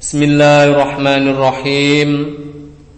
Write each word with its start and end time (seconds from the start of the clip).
Bismillahirrahmanirrahim. 0.00 2.10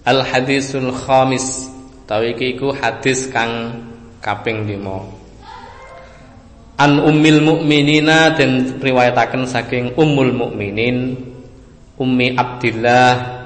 Al 0.07 0.23
hadisul 0.23 0.95
khamis. 0.95 1.67
Tawi 2.07 2.31
iku 2.39 2.71
hadis 2.71 3.27
kang 3.27 3.83
kaping 4.23 4.63
5. 4.71 6.79
An 6.79 7.03
ummil 7.03 7.43
mukminina 7.43 8.39
dan 8.39 8.79
riwayataken 8.79 9.51
saking 9.51 9.99
ummul 9.99 10.31
mukminin 10.31 11.19
Ummi 11.99 12.39
Abdillah 12.39 13.43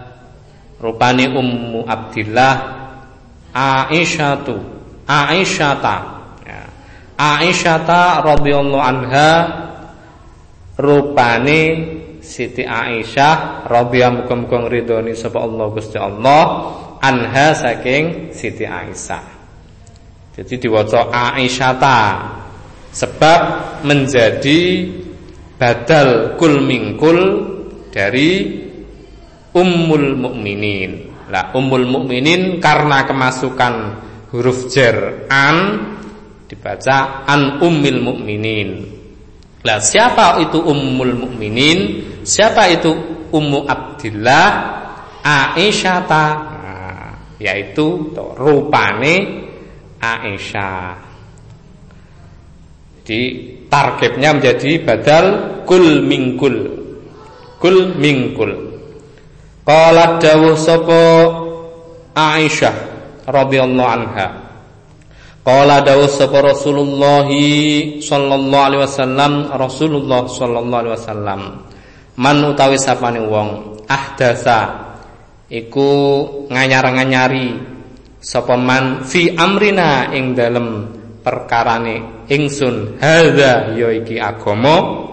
rupane 0.77 1.33
Ummu 1.33 1.89
Abdillah 1.89 2.77
Aisyatu 3.57 4.61
Aisyata 5.09 5.97
ya. 6.45 6.61
Aisyata 7.17 8.21
radhiyallahu 8.21 8.85
anha 8.85 9.33
rupane 10.77 11.97
Siti 12.27 12.67
Aisyah 12.67 13.71
radhiyallahu 13.71 14.27
muga-muga 14.27 14.67
ridhoni 14.67 15.15
sapa 15.15 15.39
Allah 15.39 15.67
Gusti 15.71 15.95
Allah 15.95 16.43
anha 16.99 17.55
saking 17.55 18.35
Siti 18.35 18.67
Aisyah. 18.67 19.25
Jadi 20.35 20.59
diwaca 20.59 21.07
Aisyata 21.15 22.01
sebab 22.91 23.41
menjadi 23.87 24.91
badal 25.55 26.35
kul 26.35 26.61
mingkul 26.61 27.19
dari 27.95 28.59
Ummul 29.57 30.19
Mukminin. 30.19 31.15
Lah 31.33 31.55
Ummul 31.57 31.89
Mukminin 31.89 32.61
karena 32.61 33.09
kemasukan 33.09 33.75
huruf 34.35 34.69
jar 34.69 35.25
an 35.33 35.57
dibaca 36.51 37.25
an 37.25 37.63
Ummil 37.65 38.05
Mukminin. 38.05 38.71
Lah 39.65 39.81
siapa 39.81 40.39
itu 40.45 40.61
Ummul 40.61 41.17
Mukminin? 41.17 41.79
Siapa 42.27 42.67
itu 42.75 42.91
Ummu 43.31 43.71
Abdillah? 43.71 44.49
Aisyah? 45.23 45.99
Nah, 46.11 47.11
yaitu 47.39 48.11
rupane 48.35 49.47
Aisyah. 50.03 51.07
Jadi 53.07 53.23
targetnya 53.71 54.35
menjadi 54.35 54.83
badal 54.83 55.27
kul 55.63 56.03
mingkul. 56.03 56.57
Kul 57.63 57.95
mingkul. 57.95 58.75
Qala 59.63 60.19
dawuh 60.19 60.59
sapa 60.59 61.03
Aisyah 62.15 62.75
radhiyallahu 63.27 63.91
anha 63.91 64.27
Qala 65.43 65.83
dawuh 65.83 66.07
sapa 66.07 66.39
Rasulullah 66.43 67.27
sallallahu 68.03 68.67
alaihi 68.67 68.83
wasallam 68.83 69.33
Rasulullah 69.51 70.23
sallallahu 70.27 70.81
alaihi 70.87 70.95
wasallam 70.95 71.41
man 72.17 72.37
utawi 72.49 72.81
sapane 72.81 73.21
wong 73.21 73.81
ahdasa 73.87 74.89
iku 75.53 75.91
nganyar-nganyari 76.51 77.57
sapa 78.19 78.59
man 78.59 79.07
fi 79.07 79.31
amrina 79.37 80.11
ing 80.11 80.35
dalem 80.35 80.91
perkarane 81.23 82.27
ingsun 82.27 82.99
hadza 82.99 83.77
ya 83.79 83.89
iki 83.95 84.19
agama 84.19 85.07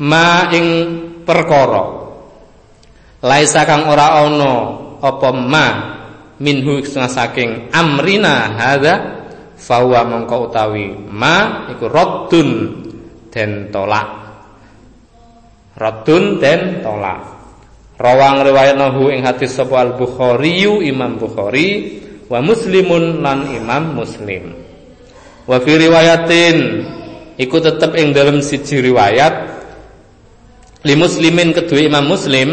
ma 0.00 0.48
ing 0.50 0.66
perkara. 1.22 2.00
Laisa 3.20 3.68
kang 3.68 3.84
ora 3.84 4.24
ana 4.24 4.52
apa 5.04 5.28
ma 5.36 5.66
minhu 6.40 6.80
saking 6.88 7.68
amrina 7.68 8.56
hadza 8.56 8.94
fawa 9.60 10.08
mongko 10.08 10.48
utawi 10.48 10.88
ma 11.12 11.68
iku 11.68 11.84
raddun 11.84 12.48
den 13.28 13.68
tolak 13.68 14.19
raddun 15.80 16.36
den 16.36 16.84
tolak 16.84 17.40
rawang 17.96 18.44
riwayat 18.44 18.76
nahu 18.76 19.08
ing 19.08 19.24
hadis 19.24 19.56
sapa 19.56 19.80
al 19.80 19.96
bukhari 19.96 20.68
imam 20.84 21.16
bukhari 21.16 21.98
wa 22.28 22.44
muslimun 22.44 23.24
lan 23.24 23.48
imam 23.48 23.96
muslim 23.96 24.52
wa 25.48 25.56
fi 25.56 25.72
riwayatin 25.80 26.56
iku 27.40 27.56
tetep 27.64 27.96
ing 27.96 28.12
dalam 28.12 28.44
siji 28.44 28.84
riwayat 28.84 29.34
li 30.84 30.94
muslimin 31.00 31.56
kedua 31.56 31.80
imam 31.88 32.04
muslim 32.04 32.48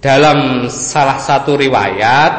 dalam 0.00 0.70
salah 0.72 1.20
satu 1.20 1.58
riwayat 1.58 2.32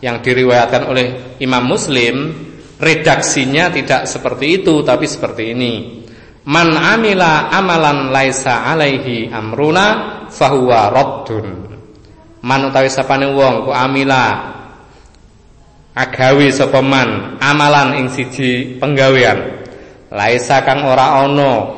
yang 0.00 0.24
diriwayatkan 0.24 0.88
oleh 0.88 1.36
imam 1.40 1.64
muslim 1.64 2.32
redaksinya 2.80 3.68
tidak 3.68 4.08
seperti 4.08 4.64
itu 4.64 4.80
tapi 4.80 5.04
seperti 5.04 5.52
ini. 5.52 5.99
Man 6.50 6.74
amila 6.74 7.46
amalan 7.54 8.10
laisa 8.10 8.66
alaihi 8.74 9.30
amruna 9.30 9.86
fahuwa 10.26 10.90
raddun. 10.90 11.46
Man 12.42 12.60
utawi 12.66 12.90
sapane 12.90 13.30
wong 13.30 13.68
ku 13.68 13.70
amila 13.70 14.50
agawe 15.94 16.50
sapa 16.50 16.82
man 16.82 17.38
amalan 17.38 18.02
ing 18.02 18.06
siji 18.10 18.80
penggawean 18.82 19.62
laisa 20.10 20.64
kang 20.66 20.82
ora 20.88 21.22
ana 21.22 21.76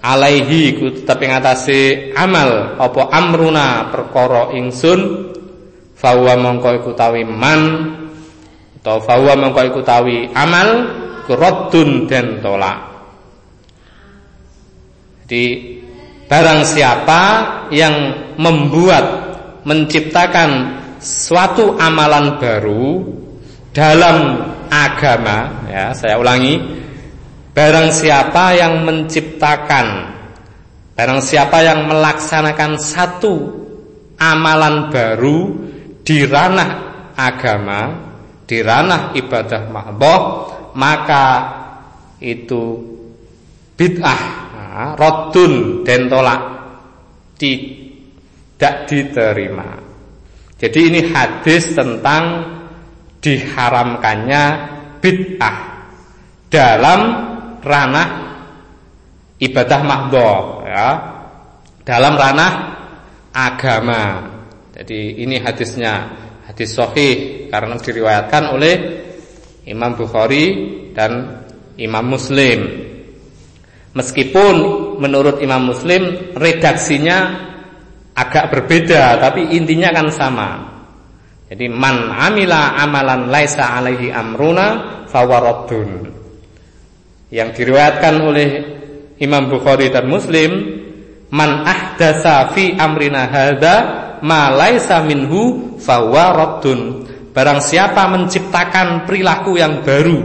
alaihi 0.00 0.78
ku 0.78 0.94
tetep 0.94 1.18
ing 1.26 1.32
atase 1.34 2.12
amal 2.14 2.78
apa 2.78 3.02
amruna 3.10 3.90
perkara 3.90 4.54
ingsun 4.54 5.28
fahuwa 5.98 6.38
mongko 6.38 6.68
iku 6.78 6.90
tawi 6.94 7.26
man 7.26 7.60
atau 8.86 9.02
fahuwa 9.02 9.34
mengko 9.34 9.60
iku 9.66 9.80
tawi 9.82 10.30
amal 10.30 10.68
raddun 11.26 12.06
dan 12.06 12.38
tolak. 12.38 12.85
Jadi 15.26 15.46
barang 16.30 16.62
siapa 16.62 17.22
yang 17.74 17.94
membuat 18.38 19.04
menciptakan 19.66 20.78
suatu 21.02 21.74
amalan 21.82 22.38
baru 22.38 23.02
dalam 23.74 24.38
agama 24.70 25.66
ya 25.66 25.90
saya 25.98 26.22
ulangi 26.22 26.62
barang 27.50 27.90
siapa 27.90 28.54
yang 28.54 28.86
menciptakan 28.86 30.14
barang 30.94 31.20
siapa 31.26 31.58
yang 31.66 31.90
melaksanakan 31.90 32.78
satu 32.78 33.34
amalan 34.22 34.94
baru 34.94 35.38
di 36.06 36.22
ranah 36.22 36.70
agama 37.18 37.80
di 38.46 38.62
ranah 38.62 39.10
ibadah 39.18 39.62
mahdoh 39.74 40.20
maka 40.78 41.26
itu 42.22 42.78
bid'ah 43.74 44.45
rodun 44.96 45.82
dan 45.82 46.08
tolak. 46.12 46.42
Tidak 47.36 48.74
diterima. 48.88 49.68
Jadi 50.56 50.80
ini 50.88 51.00
hadis 51.12 51.76
tentang 51.76 52.24
diharamkannya 53.20 54.44
bid'ah 55.04 55.56
dalam 56.48 57.00
ranah 57.60 58.08
ibadah 59.36 59.80
mahdoh 59.84 60.64
ya. 60.64 60.90
Dalam 61.86 62.16
ranah 62.16 62.52
agama. 63.36 64.02
Jadi 64.72 65.22
ini 65.22 65.36
hadisnya 65.38 66.08
hadis 66.48 66.72
sahih 66.72 67.46
karena 67.52 67.76
diriwayatkan 67.76 68.42
oleh 68.56 68.74
Imam 69.68 69.92
Bukhari 69.92 70.46
dan 70.96 71.44
Imam 71.76 72.16
Muslim. 72.16 72.85
Meskipun 73.96 74.54
menurut 75.00 75.40
Imam 75.40 75.72
Muslim 75.72 76.36
redaksinya 76.36 77.48
agak 78.12 78.52
berbeda 78.52 79.16
tapi 79.16 79.56
intinya 79.56 79.88
kan 79.92 80.08
sama. 80.12 80.50
Jadi 81.48 81.70
man 81.72 82.12
amila 82.12 82.76
amalan 82.76 83.32
laisa 83.32 83.72
alaihi 83.72 84.12
amruna 84.12 85.00
fawaradun. 85.08 86.12
Yang 87.32 87.48
diriwayatkan 87.62 88.14
oleh 88.20 88.48
Imam 89.16 89.48
Bukhari 89.48 89.88
dan 89.88 90.10
Muslim, 90.12 90.50
man 91.32 91.64
ahdasa 91.64 92.52
fi 92.52 92.76
amrina 92.76 93.26
hadza 93.32 93.74
ma 94.20 94.52
laisa 94.52 95.02
minhu 95.02 95.76
fawa 95.80 96.36
raddun. 96.36 97.04
Barang 97.32 97.60
siapa 97.60 98.08
menciptakan 98.08 99.04
perilaku 99.04 99.60
yang 99.60 99.84
baru 99.84 100.18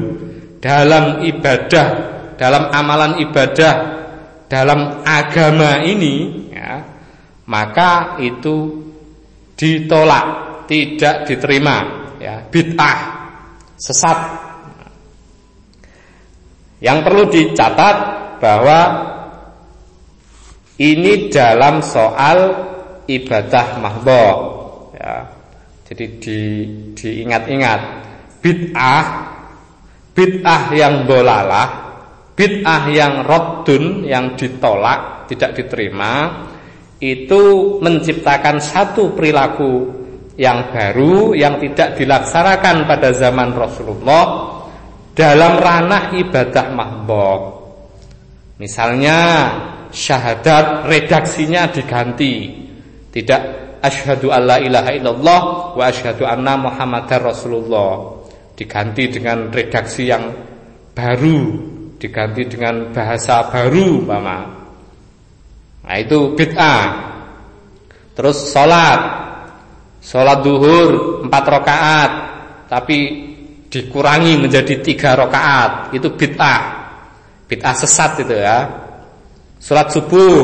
dalam 0.63 1.25
ibadah, 1.27 1.87
dalam 2.41 2.73
amalan 2.73 3.21
ibadah, 3.21 3.75
dalam 4.49 5.05
agama 5.05 5.85
ini, 5.85 6.49
ya, 6.49 6.81
maka 7.45 8.17
itu 8.17 8.81
ditolak, 9.53 10.65
tidak 10.65 11.29
diterima, 11.29 12.09
ya, 12.17 12.41
bid'ah, 12.49 12.97
sesat. 13.77 14.41
Yang 16.81 16.97
perlu 17.05 17.23
dicatat 17.29 17.97
bahwa 18.41 18.79
ini 20.81 21.29
dalam 21.29 21.85
soal 21.85 22.39
ibadah 23.05 23.77
mahdoh 23.77 24.33
ya. 24.97 25.29
Jadi 25.85 26.05
di, 26.17 26.39
diingat-ingat 26.97 27.81
bid'ah 28.41 29.05
bid'ah 30.17 30.63
yang 30.73 31.05
dolalah 31.05 31.90
bid'ah 32.41 32.89
yang 32.89 33.21
rodun 33.21 34.01
yang 34.01 34.33
ditolak 34.33 35.29
tidak 35.29 35.53
diterima 35.53 36.41
itu 36.97 37.77
menciptakan 37.77 38.57
satu 38.57 39.13
perilaku 39.13 40.01
yang 40.41 40.73
baru 40.73 41.37
yang 41.37 41.61
tidak 41.61 42.01
dilaksanakan 42.01 42.89
pada 42.89 43.13
zaman 43.13 43.53
Rasulullah 43.53 44.25
dalam 45.13 45.61
ranah 45.61 46.17
ibadah 46.17 46.65
mahdoh. 46.73 47.39
Misalnya 48.57 49.17
syahadat 49.93 50.89
redaksinya 50.89 51.69
diganti. 51.69 52.57
Tidak 53.11 53.41
asyhadu 53.83 54.31
alla 54.31 54.55
ilaha 54.57 54.91
illallah 54.95 55.41
wa 55.75 55.83
asyhadu 55.83 56.23
anna 56.23 56.57
muhammadar 56.57 57.21
rasulullah. 57.21 58.23
Diganti 58.55 59.09
dengan 59.09 59.49
redaksi 59.49 60.09
yang 60.09 60.31
baru, 60.93 61.70
diganti 62.01 62.49
dengan 62.49 62.89
bahasa 62.89 63.45
baru, 63.53 64.01
Mama. 64.01 64.39
Nah, 65.85 65.95
itu 66.01 66.33
bid'ah. 66.33 66.83
Terus 68.17 68.49
salat. 68.49 69.21
Salat 70.01 70.41
duhur 70.41 71.21
empat 71.21 71.43
rakaat, 71.45 72.11
tapi 72.65 73.29
dikurangi 73.69 74.41
menjadi 74.41 74.81
tiga 74.81 75.13
rakaat, 75.13 75.93
itu 75.93 76.09
bid'ah. 76.09 76.61
Bid'ah 77.45 77.75
sesat 77.77 78.25
itu 78.25 78.33
ya. 78.33 78.81
Sholat 79.61 79.93
subuh 79.93 80.41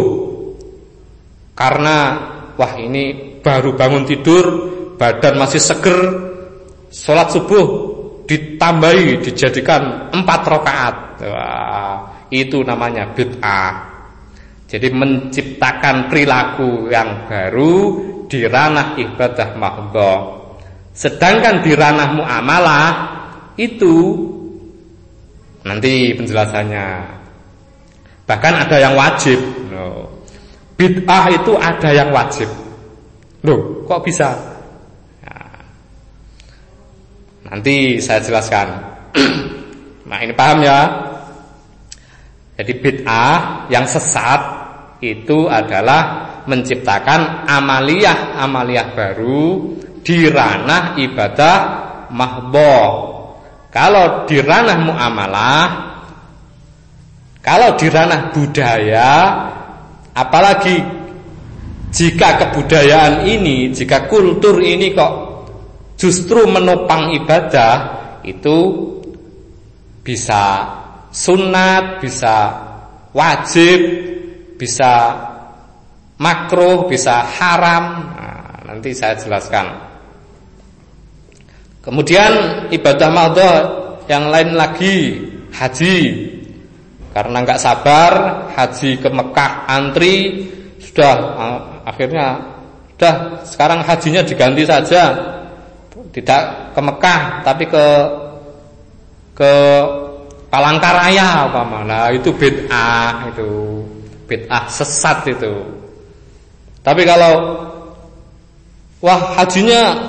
Karena 1.58 1.98
Wah 2.54 2.74
ini 2.78 3.38
baru 3.42 3.74
bangun 3.74 4.06
tidur 4.06 4.46
Badan 5.02 5.42
masih 5.42 5.58
seger 5.58 5.98
Sholat 6.94 7.34
subuh 7.34 7.97
Ditambahi 8.28 9.24
Dijadikan 9.24 10.12
empat 10.12 10.42
rakaat 10.44 10.96
Itu 12.30 12.62
namanya 12.68 13.16
bid'ah 13.16 13.74
Jadi 14.68 14.88
menciptakan 14.92 16.12
perilaku 16.12 16.92
yang 16.92 17.26
baru 17.26 17.76
Di 18.28 18.44
ranah 18.44 19.00
ibadah 19.00 19.50
mahdoh 19.56 20.20
Sedangkan 20.92 21.64
di 21.64 21.72
ranah 21.72 22.10
muamalah 22.12 22.92
Itu 23.56 23.96
Nanti 25.64 26.12
penjelasannya 26.12 27.18
Bahkan 28.28 28.54
ada 28.68 28.78
yang 28.78 28.94
wajib. 29.00 29.40
Bid'ah 30.78 31.26
itu 31.32 31.56
ada 31.58 31.90
yang 31.96 32.12
wajib. 32.12 32.52
Loh, 33.48 33.82
kok 33.88 34.04
bisa? 34.04 34.36
Nanti 37.48 37.98
saya 38.04 38.20
jelaskan. 38.20 38.68
nah, 40.10 40.20
ini 40.20 40.34
paham 40.36 40.64
ya? 40.64 40.80
Jadi 42.58 42.74
bid'ah 42.82 43.70
yang 43.70 43.86
sesat 43.86 44.42
itu 45.00 45.46
adalah 45.46 46.26
menciptakan 46.50 47.46
amaliyah-amaliyah 47.46 48.88
baru 48.98 49.78
di 50.02 50.26
ranah 50.26 50.98
ibadah 50.98 51.58
mahboh. 52.10 52.90
Kalau 53.70 54.26
di 54.26 54.42
ranah 54.42 54.80
muamalah 54.80 55.88
kalau 57.48 57.80
di 57.80 57.88
ranah 57.88 58.36
budaya 58.36 59.12
Apalagi 60.12 60.84
Jika 61.88 62.36
kebudayaan 62.44 63.24
ini 63.24 63.72
Jika 63.72 64.12
kultur 64.12 64.60
ini 64.60 64.92
kok 64.92 65.27
Justru 65.98 66.46
menopang 66.46 67.10
ibadah 67.18 67.76
Itu 68.22 68.58
Bisa 70.06 70.64
sunat 71.10 72.00
Bisa 72.00 72.36
wajib 73.12 73.80
Bisa 74.56 74.94
makruh 76.22 76.86
Bisa 76.86 77.26
haram. 77.26 77.86
Nah, 78.14 78.58
Nanti 78.68 78.92
saya 78.92 79.16
jelaskan. 79.16 79.88
Kemudian 81.88 82.68
ibadah 82.68 83.08
maudhu 83.08 83.54
yang 84.12 84.28
lain 84.28 84.60
lagi 84.60 85.24
haji. 85.56 86.00
Karena 87.16 87.48
nggak 87.48 87.64
sabar 87.64 88.12
haji 88.52 89.00
ke 89.00 89.08
Mekah 89.08 89.52
antri 89.72 90.16
sudah 90.84 91.16
uh, 91.16 91.60
akhirnya 91.88 92.44
sudah 92.94 93.16
sekarang 93.48 93.80
hajinya 93.88 94.22
diganti 94.22 94.68
saja 94.68 95.16
tidak 96.14 96.74
ke 96.74 96.82
Mekah 96.82 97.22
tapi 97.44 97.64
ke 97.68 97.86
ke 99.38 99.54
Palangkaraya 100.48 101.52
apa 101.52 101.62
mana 101.68 102.08
itu 102.16 102.32
bid'ah 102.32 103.36
itu. 103.36 103.84
Bid'ah 104.32 104.72
sesat 104.72 105.28
itu. 105.28 105.60
Tapi 106.80 107.04
kalau 107.04 107.68
wah 109.04 109.36
hajinya 109.36 110.08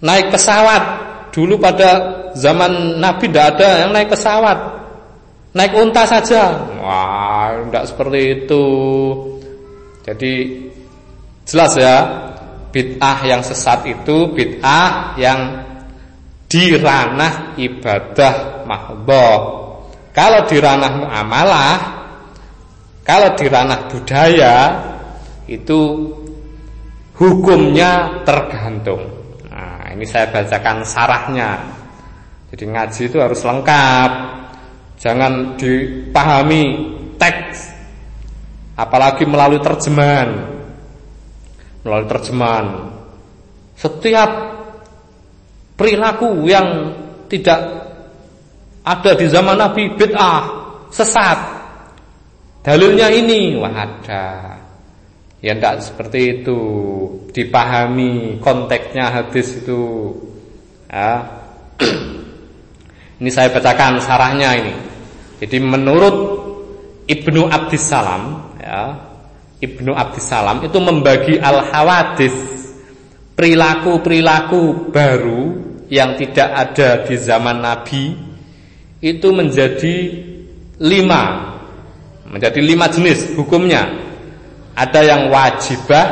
naik 0.00 0.32
pesawat. 0.32 0.82
Dulu 1.30 1.60
pada 1.62 1.90
zaman 2.34 2.98
Nabi 2.98 3.28
tidak 3.28 3.60
ada 3.60 3.84
yang 3.84 3.90
naik 3.92 4.08
pesawat. 4.08 4.58
Naik 5.52 5.76
unta 5.76 6.08
saja. 6.08 6.56
Wah 6.80 7.52
tidak 7.68 7.84
seperti 7.84 8.20
itu. 8.32 8.64
Jadi 10.08 10.32
Jelas 11.50 11.74
ya 11.74 12.29
Bid'ah 12.70 13.18
yang 13.26 13.42
sesat 13.42 13.86
itu 13.86 14.30
Bid'ah 14.34 15.18
yang 15.18 15.66
Di 16.50 16.74
ranah 16.78 17.54
ibadah 17.58 18.64
mahdoh 18.66 19.38
Kalau 20.10 20.46
di 20.46 20.56
ranah 20.58 20.92
muamalah 20.94 21.78
Kalau 23.02 23.34
di 23.34 23.46
ranah 23.46 23.90
budaya 23.90 24.56
Itu 25.46 26.10
Hukumnya 27.20 28.24
tergantung 28.24 29.20
ini 30.00 30.06
saya 30.08 30.30
bacakan 30.30 30.86
sarahnya. 30.86 31.60
Jadi 32.48 32.64
ngaji 32.72 33.02
itu 33.10 33.18
harus 33.20 33.44
lengkap. 33.44 34.10
Jangan 34.96 35.60
dipahami 35.60 36.64
teks 37.20 37.68
apalagi 38.80 39.28
melalui 39.28 39.60
terjemahan. 39.60 40.59
Melalui 41.84 42.08
terjemahan. 42.08 42.66
Setiap 43.76 44.30
perilaku 45.80 46.44
yang 46.44 46.92
tidak 47.32 47.60
ada 48.84 49.10
di 49.16 49.26
zaman 49.28 49.56
Nabi 49.56 49.96
bid'ah, 49.96 50.42
sesat. 50.92 51.38
Dalilnya 52.60 53.08
ini, 53.08 53.56
wah 53.56 53.72
ada. 53.72 54.60
Ya 55.40 55.56
tidak 55.56 55.80
seperti 55.80 56.44
itu 56.44 56.60
Dipahami 57.32 58.36
konteksnya 58.44 59.08
hadis 59.08 59.64
itu 59.64 60.12
ya. 60.84 61.24
Ini 63.20 63.30
saya 63.32 63.48
bacakan 63.52 64.00
sarahnya 64.00 64.56
ini 64.56 64.72
Jadi 65.40 65.56
menurut 65.60 66.16
Ibnu 67.08 67.48
Abdissalam 67.48 68.52
ya, 68.60 68.96
Ibnu 69.60 69.92
Abdissalam 69.92 70.64
itu 70.64 70.78
membagi 70.80 71.36
al-hawadis 71.36 72.36
Perilaku-perilaku 73.36 74.88
baru 74.88 75.42
Yang 75.92 76.10
tidak 76.26 76.48
ada 76.48 76.88
di 77.04 77.14
zaman 77.20 77.60
Nabi 77.60 78.04
Itu 79.04 79.36
menjadi 79.36 79.96
lima 80.80 81.50
Menjadi 82.30 82.62
lima 82.62 82.86
jenis 82.86 83.34
hukumnya. 83.34 83.90
Ada 84.78 85.02
yang 85.02 85.22
wajibah, 85.34 86.06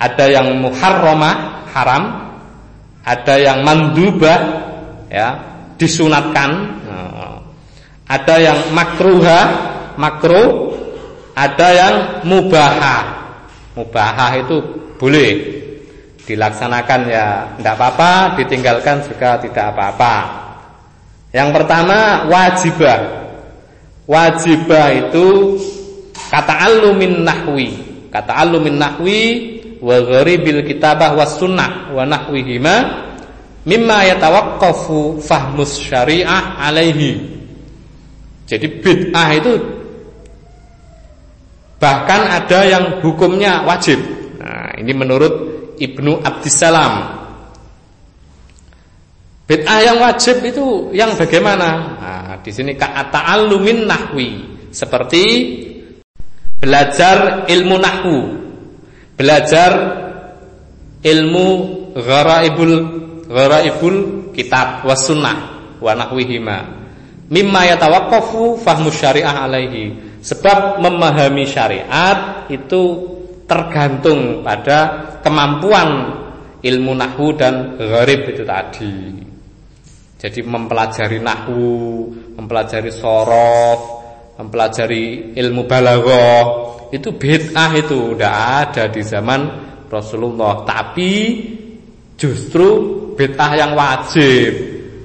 ada 0.00 0.24
yang 0.24 0.56
muharramah, 0.56 1.68
haram, 1.68 2.04
ada 3.04 3.34
yang 3.36 3.60
mandubah, 3.60 4.40
ya, 5.12 5.28
disunatkan, 5.76 6.80
ada 8.08 8.34
yang 8.40 8.72
makruha, 8.72 9.40
makruh, 10.00 10.69
ada 11.40 11.68
yang 11.72 11.94
mubahah. 12.28 13.04
Mubahah 13.72 14.30
itu 14.44 14.56
boleh 15.00 15.30
dilaksanakan 16.28 17.00
ya 17.08 17.56
tidak 17.56 17.74
apa-apa, 17.80 18.12
ditinggalkan 18.36 19.00
juga 19.08 19.40
tidak 19.40 19.72
apa-apa. 19.72 20.14
Yang 21.32 21.48
pertama 21.56 22.28
wajibah. 22.28 23.00
Wajibah 24.04 24.88
itu 24.90 25.56
Kata 26.30 26.62
alumin 26.62 27.26
nahwi, 27.26 27.74
kata 28.14 28.38
alumin 28.38 28.78
nahwi 28.78 29.22
wa 29.82 29.98
gharibil 29.98 30.62
kitabah 30.62 31.18
was 31.18 31.34
sunnah 31.42 31.90
wa 31.90 32.06
nahwihima 32.06 32.74
mimma 33.66 34.06
yatawaqqafu 34.14 35.18
fahmus 35.18 35.82
syariah 35.82 36.54
alaihi. 36.62 37.18
Jadi 38.46 38.66
bid'ah 38.78 39.28
itu 39.34 39.52
bahkan 41.80 42.28
ada 42.28 42.60
yang 42.68 42.84
hukumnya 43.00 43.64
wajib. 43.64 43.98
Nah, 44.36 44.76
ini 44.76 44.92
menurut 44.92 45.34
Ibnu 45.80 46.20
Abdissalam. 46.20 47.18
Bid'ah 49.48 49.80
yang 49.82 49.98
wajib 49.98 50.44
itu 50.46 50.94
yang 50.94 51.18
bagaimana? 51.18 51.68
Nah, 51.98 52.32
di 52.38 52.54
sini 52.54 52.78
kata 52.78 53.26
alumin 53.26 53.88
nahwi 53.88 54.46
seperti 54.70 55.24
belajar 56.62 57.50
ilmu 57.50 57.76
nahwu, 57.80 58.18
belajar 59.18 59.72
ilmu 61.02 61.46
gharaibul 61.96 62.74
gharaibul 63.26 63.98
kitab 64.36 64.86
was 64.86 65.02
sunnah 65.08 65.36
wa 65.80 65.92
nahwihima 65.96 66.58
mimma 67.30 67.74
yatawaqqafu 67.74 68.60
fahmu 68.60 68.90
syariah 68.92 69.46
alaihi 69.46 70.09
sebab 70.20 70.84
memahami 70.84 71.48
syariat 71.48 72.44
itu 72.52 72.82
tergantung 73.48 74.44
pada 74.46 75.10
kemampuan 75.24 76.20
ilmu 76.60 76.92
nahwu 76.94 77.34
dan 77.34 77.74
gharib 77.80 78.30
itu 78.30 78.44
tadi. 78.44 78.96
Jadi 80.20 80.40
mempelajari 80.44 81.18
nahwu 81.18 81.72
mempelajari 82.36 82.92
sorof 82.92 83.80
mempelajari 84.36 85.36
ilmu 85.36 85.64
balaghah 85.64 86.44
itu 86.92 87.16
bid'ah 87.16 87.70
itu 87.76 88.16
udah 88.16 88.32
ada 88.64 88.86
di 88.92 89.00
zaman 89.00 89.40
Rasulullah. 89.88 90.62
Tapi 90.62 91.12
justru 92.14 92.66
bid'ah 93.16 93.52
yang 93.56 93.72
wajib. 93.74 94.52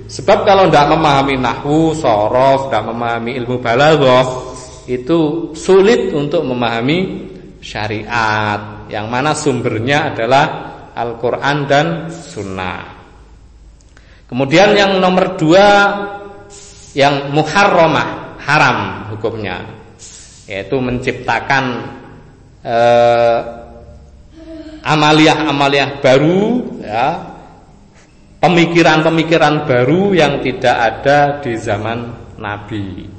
Sebab 0.05 0.45
kalau 0.45 0.69
tidak 0.69 0.93
memahami 0.93 1.35
nahwu 1.39 1.97
sorof 1.97 2.69
tidak 2.69 2.93
memahami 2.93 3.39
ilmu 3.41 3.57
balaghah 3.57 4.54
itu 4.85 5.51
sulit 5.57 6.13
untuk 6.13 6.45
memahami 6.45 7.29
syariat 7.61 8.85
yang 8.89 9.09
mana 9.09 9.33
sumbernya 9.33 10.13
adalah 10.13 10.45
Al-Quran 10.93 11.57
dan 11.65 11.87
Sunnah 12.13 12.95
Kemudian 14.25 14.73
yang 14.73 14.97
nomor 14.97 15.37
dua 15.37 15.67
yang 16.97 17.29
muharramah 17.29 18.41
haram 18.41 18.77
hukumnya 19.13 19.61
yaitu 20.49 20.81
menciptakan 20.81 21.93
eh, 22.65 23.39
amaliah-amaliah 24.81 26.01
baru 26.01 26.41
ya 26.81 27.09
pemikiran-pemikiran 28.41 29.69
baru 29.69 30.13
yang 30.17 30.41
tidak 30.41 30.75
ada 30.77 31.41
di 31.41 31.53
zaman 31.57 31.99
Nabi. 32.41 33.09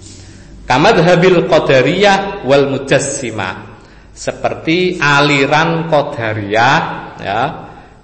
Kamadhabil 0.67 1.47
qadariyah 1.47 2.43
wal 2.43 2.67
mujassimah 2.75 3.79
seperti 4.11 4.99
aliran 4.99 5.87
qadariyah 5.87 6.81
ya 7.23 7.43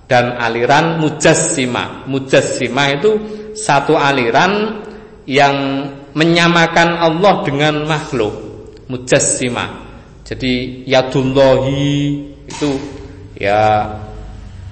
dan 0.07 0.37
aliran 0.37 1.01
mujassima. 1.01 2.05
Mujassima 2.05 2.93
itu 2.93 3.11
satu 3.57 3.97
aliran 3.97 4.85
yang 5.25 5.89
menyamakan 6.13 7.01
Allah 7.01 7.41
dengan 7.49 7.89
makhluk. 7.89 8.35
Mujassima. 8.93 9.83
Jadi 10.23 10.85
yadullahi 10.85 12.29
itu 12.45 12.71
ya 13.41 13.89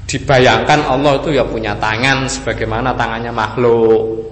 dibayangkan 0.05 0.85
Allah 0.85 1.19
itu 1.19 1.33
ya 1.33 1.49
punya 1.49 1.73
tangan 1.81 2.29
sebagaimana 2.29 2.93
tangannya 2.93 3.33
makhluk. 3.33 4.30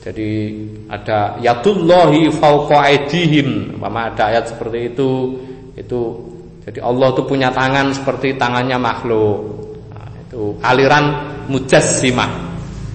Jadi 0.00 0.56
ada 0.88 1.36
yadullahi 1.44 2.32
fauqa 2.32 2.88
aidihim. 2.88 3.76
Mama 3.76 4.08
ada 4.08 4.32
ayat 4.32 4.48
seperti 4.48 4.96
itu. 4.96 5.10
Itu 5.76 6.00
jadi 6.64 6.80
Allah 6.80 7.12
itu 7.12 7.22
punya 7.28 7.52
tangan 7.52 7.92
seperti 7.92 8.40
tangannya 8.40 8.80
makhluk. 8.80 9.60
Itu 10.24 10.56
aliran 10.64 11.04
mujassimah. 11.52 12.30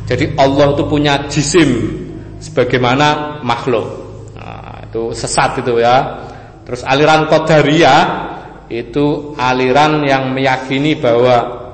Jadi 0.06 0.38
Allah 0.38 0.74
itu 0.74 0.84
punya 0.86 1.30
jisim 1.30 1.70
sebagaimana 2.42 3.42
makhluk. 3.42 3.86
Nah, 4.38 4.86
itu 4.86 5.14
sesat 5.14 5.62
itu 5.62 5.82
ya. 5.82 6.26
Terus 6.66 6.82
aliran 6.86 7.30
qadariyah 7.30 8.02
itu 8.70 9.38
aliran 9.38 10.02
yang 10.06 10.34
meyakini 10.34 10.98
bahwa 10.98 11.66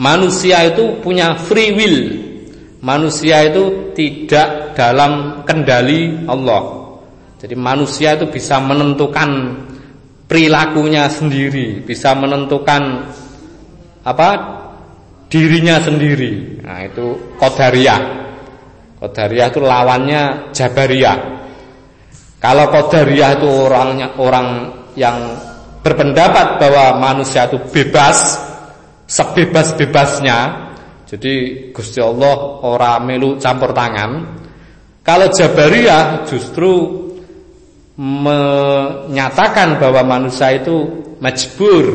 manusia 0.00 0.64
itu 0.68 1.00
punya 1.04 1.36
free 1.36 1.72
will. 1.76 2.27
Manusia 2.78 3.42
itu 3.42 3.90
tidak 3.94 4.78
dalam 4.78 5.42
kendali 5.42 6.26
Allah. 6.30 6.78
Jadi 7.38 7.54
manusia 7.58 8.14
itu 8.14 8.30
bisa 8.30 8.58
menentukan 8.62 9.30
perilakunya 10.26 11.10
sendiri, 11.10 11.82
bisa 11.82 12.14
menentukan 12.14 13.10
apa 14.06 14.28
dirinya 15.26 15.78
sendiri. 15.82 16.62
Nah, 16.62 16.84
itu 16.84 17.36
Qadariyah. 17.38 18.00
Qadariyah 18.98 19.46
itu 19.50 19.60
lawannya 19.62 20.22
Jabariyah. 20.50 21.18
Kalau 22.38 22.66
Qadariyah 22.70 23.30
itu 23.38 23.48
orangnya 23.48 24.14
orang 24.18 24.48
yang 24.94 25.18
berpendapat 25.82 26.58
bahwa 26.58 26.98
manusia 26.98 27.46
itu 27.46 27.58
bebas 27.70 28.38
sebebas-bebasnya. 29.06 30.67
Jadi 31.08 31.34
Gusti 31.72 32.04
Allah 32.04 32.60
ora 32.68 33.00
melu 33.00 33.40
campur 33.40 33.72
tangan. 33.72 34.36
Kalau 35.00 35.32
Jabariyah 35.32 36.28
justru 36.28 36.68
menyatakan 37.96 39.80
bahwa 39.80 40.04
manusia 40.04 40.52
itu 40.52 40.84
majbur. 41.16 41.86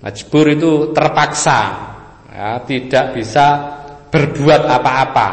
Majbur 0.00 0.44
itu 0.48 0.72
terpaksa 0.96 1.60
ya, 2.32 2.64
tidak 2.64 3.12
bisa 3.12 3.46
berbuat 4.08 4.64
apa-apa. 4.64 5.28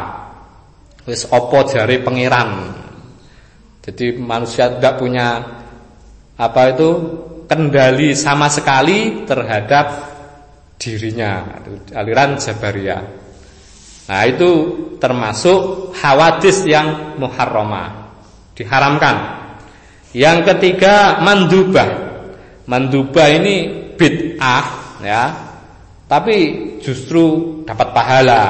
Wis 1.08 1.24
opo 1.32 1.64
jari 1.64 2.04
pengiran. 2.04 2.68
Jadi 3.80 4.16
manusia 4.20 4.68
tidak 4.76 5.00
punya 5.00 5.40
apa 6.36 6.62
itu 6.72 6.90
kendali 7.48 8.12
sama 8.12 8.48
sekali 8.48 9.24
terhadap 9.28 10.13
dirinya. 10.84 11.64
Aliran 11.96 12.36
Jabariyah. 12.36 13.02
Nah 14.04 14.22
itu 14.28 14.50
termasuk 15.00 15.90
hawadis 15.96 16.68
yang 16.68 17.16
muharramah 17.16 18.12
diharamkan. 18.52 19.16
Yang 20.12 20.52
ketiga 20.52 21.24
mandubah. 21.24 21.88
Mandubah 22.68 23.28
ini 23.32 23.56
bid'ah 23.96 24.66
ya 25.04 25.24
tapi 26.04 26.36
justru 26.84 27.60
dapat 27.64 27.88
pahala. 27.96 28.42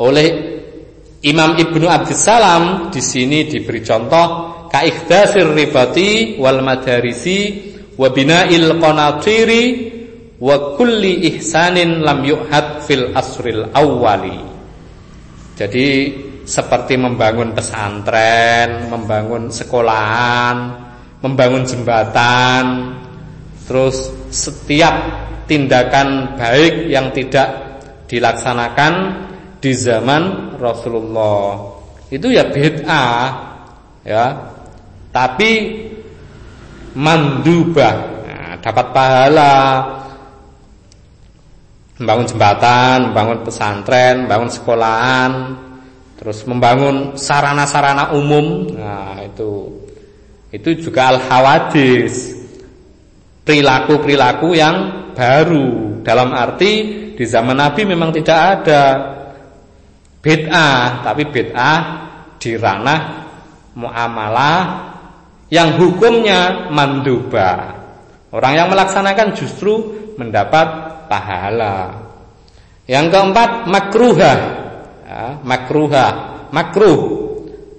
Oleh 0.00 0.28
Imam 1.24 1.56
Ibnu 1.56 1.88
Abdussalam 1.88 2.92
di 2.92 3.00
sini 3.00 3.48
diberi 3.48 3.80
contoh 3.80 4.26
kaikhdasir 4.68 5.48
ribati 5.54 6.36
wal 6.36 6.60
madarisi 6.60 7.72
wa 7.96 8.10
bina'il 8.10 8.76
qanatiri 8.76 9.62
wa 10.44 10.76
kulli 10.76 11.24
ihsanin 11.32 12.04
lam 12.04 12.20
yu'had 12.20 12.84
fil 12.84 13.16
asril 13.16 13.72
awwali. 13.72 14.44
Jadi 15.56 15.86
seperti 16.44 17.00
membangun 17.00 17.56
pesantren, 17.56 18.92
membangun 18.92 19.48
sekolahan, 19.48 20.56
membangun 21.24 21.64
jembatan, 21.64 22.92
terus 23.64 24.12
setiap 24.28 25.24
tindakan 25.48 26.36
baik 26.36 26.92
yang 26.92 27.08
tidak 27.16 27.80
dilaksanakan 28.04 29.24
di 29.56 29.72
zaman 29.72 30.52
Rasulullah. 30.60 31.72
Itu 32.12 32.28
ya 32.28 32.44
bid'ah 32.52 33.24
ya. 34.04 34.52
Tapi 35.08 35.50
mandubah 36.92 37.94
nah, 38.26 38.52
dapat 38.60 38.86
pahala 38.92 39.54
membangun 41.98 42.26
jembatan, 42.26 42.96
membangun 43.10 43.38
pesantren, 43.46 44.26
membangun 44.26 44.50
sekolahan, 44.50 45.30
terus 46.18 46.42
membangun 46.46 47.14
sarana-sarana 47.14 48.14
umum. 48.14 48.74
Nah, 48.74 49.22
itu 49.22 49.82
itu 50.50 50.90
juga 50.90 51.14
al-hawadis. 51.14 52.44
Perilaku-perilaku 53.44 54.56
yang 54.56 54.76
baru 55.12 56.00
dalam 56.00 56.32
arti 56.32 56.72
di 57.14 57.24
zaman 57.24 57.56
Nabi 57.56 57.86
memang 57.86 58.10
tidak 58.10 58.38
ada 58.60 58.82
bid'ah 60.20 61.04
tapi 61.06 61.22
bid'ah 61.30 61.80
di 62.40 62.58
ranah 62.58 63.00
muamalah 63.78 64.60
yang 65.48 65.78
hukumnya 65.78 66.68
manduba 66.72 67.78
orang 68.34 68.52
yang 68.58 68.68
melaksanakan 68.68 69.36
justru 69.38 69.72
mendapat 70.18 70.83
pahala. 71.06 72.04
Yang 72.84 73.06
keempat 73.12 73.50
makruha. 73.68 74.34
Ya, 75.04 75.24
makruha. 75.40 76.06
Makruh. 76.52 77.00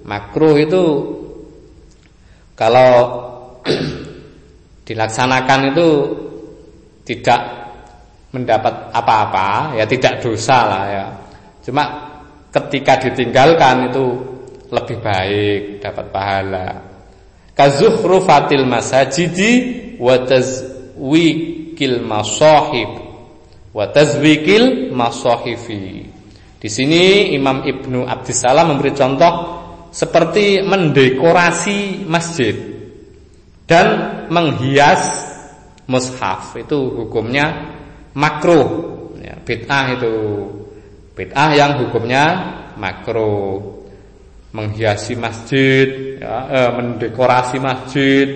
Makruh 0.06 0.54
itu 0.58 0.84
kalau 2.54 2.92
dilaksanakan 4.86 5.60
itu 5.74 5.88
tidak 7.06 7.40
mendapat 8.34 8.90
apa-apa, 8.92 9.78
ya 9.78 9.84
tidak 9.86 10.20
dosa 10.22 10.58
lah 10.66 10.84
ya. 10.90 11.06
Cuma 11.62 11.84
ketika 12.50 12.98
ditinggalkan 13.02 13.90
itu 13.90 14.04
lebih 14.70 14.98
baik 14.98 15.60
dapat 15.82 16.06
pahala. 16.10 16.68
kazuhrufatil 17.56 18.68
masajidi 18.68 19.52
wa 19.96 20.20
tazwikil 20.28 22.04
masahib 22.04 23.05
wa 23.76 23.92
tazwikil 23.92 24.88
masahifi. 24.96 26.08
Di 26.56 26.68
sini 26.72 27.36
Imam 27.36 27.60
Ibnu 27.60 28.08
Abdissalam 28.08 28.72
memberi 28.72 28.96
contoh 28.96 29.32
seperti 29.92 30.64
mendekorasi 30.64 32.08
masjid 32.08 32.56
dan 33.68 33.86
menghias 34.32 35.28
mushaf. 35.84 36.56
Itu 36.56 37.04
hukumnya 37.04 37.76
makruh. 38.16 38.96
Ya, 39.20 39.36
bid'ah 39.44 39.86
itu. 40.00 40.14
Bid'ah 41.12 41.52
yang 41.52 41.84
hukumnya 41.84 42.24
makruh. 42.80 43.76
Menghiasi 44.56 45.20
masjid, 45.20 46.16
ya, 46.16 46.48
eh, 46.48 46.70
mendekorasi 46.80 47.60
masjid, 47.60 48.28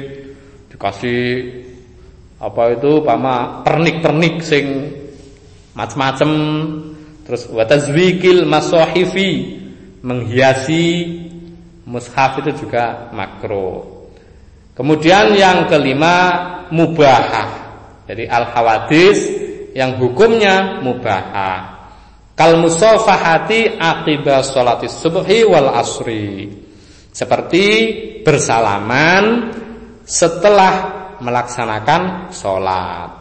dikasih 0.69 1.49
apa 2.37 2.77
itu 2.77 3.01
pama 3.01 3.65
pernik-pernik 3.65 4.45
sing 4.45 5.00
macam-macam 5.77 6.31
terus 7.27 7.47
watazwikil 7.47 8.47
masahifi 8.49 9.61
menghiasi 10.03 10.87
mushaf 11.87 12.41
itu 12.43 12.67
juga 12.67 13.11
makro. 13.15 14.09
Kemudian 14.75 15.37
yang 15.37 15.69
kelima 15.69 16.17
mubahah. 16.73 17.51
Jadi 18.09 18.27
al 18.27 18.49
hawadis 18.51 19.19
yang 19.77 20.01
hukumnya 20.03 20.83
mubahah 20.83 21.81
kal 22.35 22.57
musafahati 22.57 23.77
akibat 23.77 24.49
salati 24.49 24.89
subhi 24.89 25.45
wal 25.45 25.77
asri 25.77 26.49
seperti 27.13 27.67
bersalaman 28.25 29.53
setelah 30.09 30.73
melaksanakan 31.21 32.33
sholat 32.33 33.20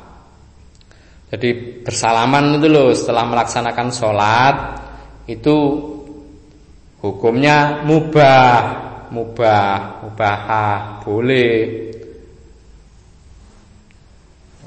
jadi 1.30 1.50
bersalaman 1.86 2.58
itu 2.58 2.68
loh 2.70 2.90
setelah 2.94 3.26
melaksanakan 3.30 3.90
sholat 3.94 4.56
itu 5.30 5.56
hukumnya 7.00 7.86
mubah 7.86 8.58
mubah 9.14 10.04
mubah 10.06 10.40
boleh 11.06 11.54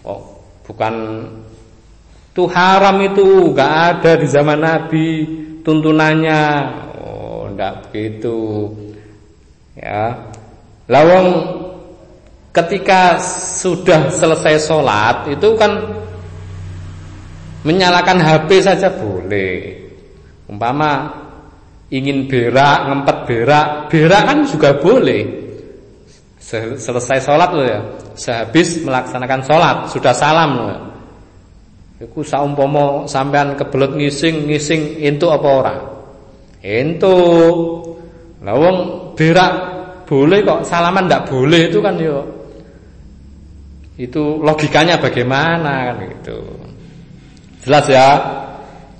oh, 0.06 0.22
bukan 0.62 0.94
itu 2.32 2.48
haram 2.48 2.96
itu 3.04 3.52
nggak 3.52 3.72
ada 3.92 4.12
di 4.16 4.24
zaman 4.24 4.58
Nabi 4.64 5.08
tuntunannya. 5.60 6.42
Oh, 7.04 7.44
enggak 7.52 7.92
begitu. 7.92 8.72
Ya. 9.76 10.32
Lawang 10.88 11.28
ketika 12.56 13.20
sudah 13.60 14.08
selesai 14.12 14.64
sholat 14.64 15.28
itu 15.28 15.56
kan 15.60 15.92
menyalakan 17.62 18.18
HP 18.22 18.62
saja 18.62 18.90
boleh. 18.94 19.82
Umpama 20.50 21.22
ingin 21.92 22.26
berak, 22.26 22.88
ngempet 22.88 23.16
berak, 23.28 23.66
berak 23.92 24.22
kan 24.26 24.38
juga 24.48 24.76
boleh. 24.80 25.42
Selesai 26.76 27.22
sholat 27.22 27.50
loh 27.54 27.64
ya, 27.64 27.80
sehabis 28.12 28.82
melaksanakan 28.84 29.40
sholat 29.46 29.76
sudah 29.88 30.12
salam 30.12 30.50
loh. 30.58 30.68
Ya. 30.68 30.78
Iku 32.02 32.26
saumpama 32.26 33.06
sampean 33.06 33.54
kebelet 33.54 33.94
ngising, 33.94 34.50
ngising 34.50 34.98
entuk 35.06 35.30
apa 35.30 35.48
ora? 35.48 35.76
Entuk. 36.58 37.54
Lah 38.42 38.58
wong 38.58 38.76
berak 39.14 39.52
boleh 40.02 40.42
kok 40.42 40.66
salaman 40.66 41.06
ndak 41.06 41.30
boleh 41.30 41.70
itu 41.70 41.78
kan 41.78 41.94
yo. 41.94 42.26
Itu 43.94 44.42
logikanya 44.42 44.98
bagaimana 44.98 45.94
kan 45.94 45.96
gitu. 46.10 46.38
Jelas 47.62 47.86
ya? 47.86 48.10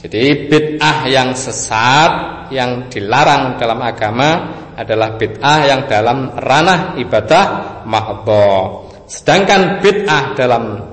Jadi 0.03 0.51
bid'ah 0.51 1.07
yang 1.07 1.35
sesat 1.35 2.11
yang 2.51 2.91
dilarang 2.91 3.59
dalam 3.59 3.79
agama 3.83 4.31
adalah 4.75 5.15
bid'ah 5.15 5.61
yang 5.67 5.81
dalam 5.87 6.35
ranah 6.35 6.99
ibadah 6.99 7.45
mahdhah. 7.87 8.91
Sedangkan 9.07 9.79
bid'ah 9.79 10.35
dalam 10.35 10.93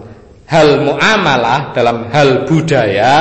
hal 0.50 0.82
muamalah 0.82 1.78
dalam 1.78 2.10
hal 2.10 2.50
budaya 2.50 3.18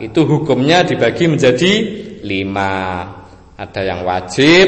itu 0.00 0.24
hukumnya 0.24 0.80
dibagi 0.88 1.28
menjadi 1.28 1.72
lima 2.24 3.04
ada 3.60 3.80
yang 3.84 4.00
wajib 4.08 4.66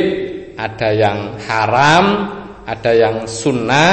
ada 0.55 0.93
yang 0.93 1.41
haram 1.41 2.05
ada 2.69 2.93
yang 2.93 3.25
sunnah 3.25 3.93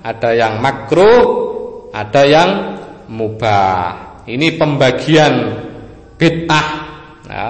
ada 0.00 0.30
yang 0.30 0.62
makruh 0.62 1.26
ada 1.90 2.22
yang 2.22 2.50
mubah 3.10 4.09
ini 4.34 4.54
pembagian 4.54 5.34
bid'ah 6.14 6.68
ya. 7.26 7.48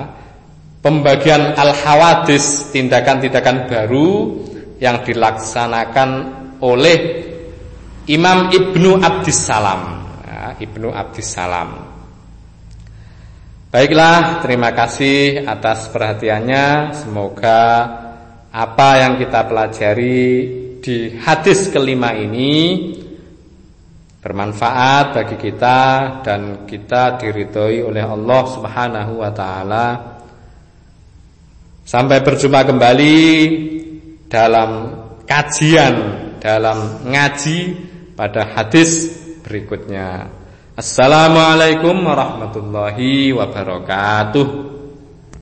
pembagian 0.80 1.52
al 1.58 1.76
hawadis 1.76 2.72
tindakan-tindakan 2.72 3.68
baru 3.68 4.40
yang 4.80 5.04
dilaksanakan 5.04 6.10
oleh 6.64 6.98
Imam 8.08 8.48
Ibnu 8.48 8.98
Abdissalam 8.98 9.80
ya, 10.24 10.56
Ibnu 10.56 10.88
Abdissalam 10.88 11.92
Baiklah 13.70 14.42
terima 14.42 14.74
kasih 14.74 15.46
atas 15.46 15.86
perhatiannya 15.94 16.90
Semoga 16.90 17.62
apa 18.50 18.88
yang 18.98 19.14
kita 19.14 19.46
pelajari 19.46 20.26
di 20.82 21.14
hadis 21.22 21.70
kelima 21.70 22.10
ini 22.18 22.90
bermanfaat 24.20 25.16
bagi 25.16 25.36
kita 25.40 25.78
dan 26.20 26.68
kita 26.68 27.16
diridhoi 27.16 27.80
oleh 27.80 28.04
Allah 28.04 28.42
Subhanahu 28.44 29.12
wa 29.24 29.30
taala. 29.32 29.86
Sampai 31.82 32.22
berjumpa 32.22 32.68
kembali 32.68 33.18
dalam 34.30 34.70
kajian, 35.24 35.94
dalam 36.38 37.02
ngaji 37.08 37.58
pada 38.14 38.46
hadis 38.54 39.10
berikutnya. 39.42 40.28
Assalamualaikum 40.76 41.98
warahmatullahi 42.04 43.34
wabarakatuh. 43.34 44.46